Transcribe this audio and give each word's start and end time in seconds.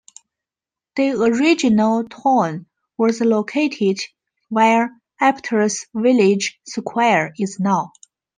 The 0.95 1.11
original 1.11 2.03
town 2.09 2.65
was 2.97 3.21
located 3.21 3.99
where 4.49 4.99
Aptos 5.21 5.85
Village 5.93 6.59
Square 6.65 7.33
is 7.37 7.59
now. 7.59 7.91